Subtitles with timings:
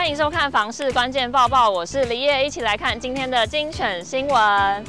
[0.00, 4.84] 欢迎收看房市关键报报，我是李叶，一起来看今天的精选新闻。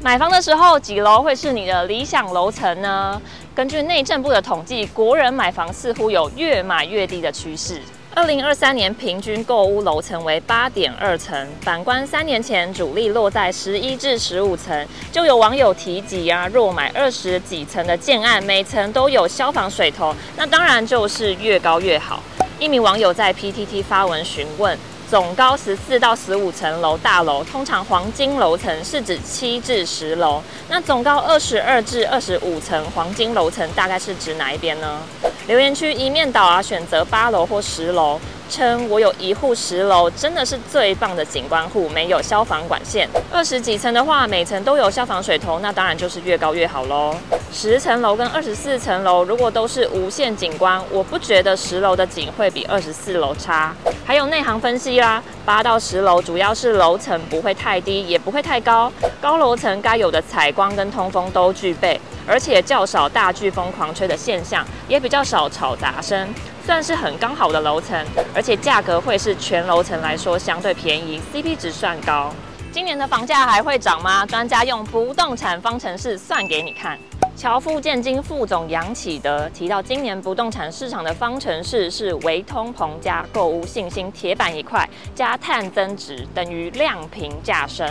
[0.00, 3.20] 买房的时候，几楼会是你的理想楼层呢？
[3.52, 7.82] 根据内政部的统计，国人买房似乎有越买越低的趋势。
[8.14, 22.22] 二零二三年平均购屋楼层为八点二层，反观三年前主力落在十一至十五层，就有网友提及啊，若买二十几层的建案，每层都有消防水头，那当然就是越高越好。
[22.64, 24.78] 一名网友在 PTT 发文询问。
[25.10, 30.42] 总高十四到十五层楼大楼，通常黄金楼层是指七至十楼。
[30.70, 34.98] 那总高二十二至二十五层黄金楼层，大概是指哪一边呢？
[35.46, 38.18] 留言区一面倒啊，选择八楼或十楼。
[38.48, 43.08] 称我有一户十楼，真的是最棒的景观户，没有消防管线。
[43.30, 47.14] 二十几层的话，每层都有消防水头，那当然就是越高越好喽。
[47.54, 53.72] 十层楼跟二十四层楼，如果都是无限景观，我不觉得十楼的景会比二十四楼差。
[54.04, 66.28] 还有内行分析啦，八到十楼主要是楼层不会太低，也不会太高，高楼层该有的采光跟通风都具备，而且较少大飓风狂吹的现象，也比较少吵杂声。
[66.66, 72.34] 算是很刚好的楼层，而且价格会是全楼层来说相对便宜，CP 值算高。
[72.72, 74.26] 今年的房价还会涨吗？
[74.26, 76.98] 专家用不动产方程式算给你看。
[77.36, 87.86] 侨富建金副总杨启德提到，今年不动产市场的方程式是维通膨加购物信心铁板一块加碳增值等于量平价升。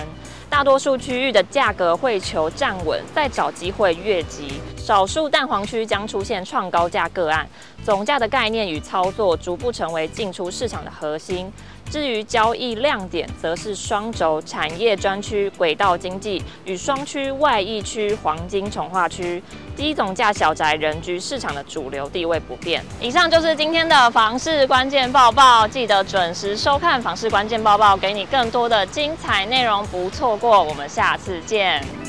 [0.49, 4.53] 大多数区域的价格会求站稳，再找机会越级。
[4.83, 7.47] 少数蛋黄区将出现创高价个案。
[7.85, 11.49] 总价的概念与操作逐步成为进出市场的核心。
[11.89, 19.41] 至于交易亮点，则是双轴产业专区、轨道经济与双区外溢区、黄金重划区。
[19.75, 22.83] 低总价小宅人居市场的主流地位不变。
[22.99, 30.61] 以上就是今天的房市关键报报，记得准时收看房市关键报报，给你更多的精彩内容，不错过。
[30.61, 32.02] 我们下次见。